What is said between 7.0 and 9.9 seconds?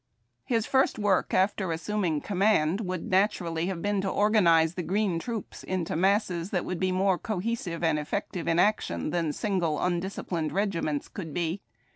cohesive and effective in action than single